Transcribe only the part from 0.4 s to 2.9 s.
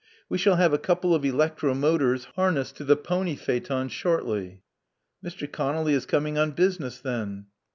have a couple of electro motors harnessed to